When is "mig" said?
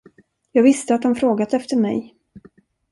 1.77-2.15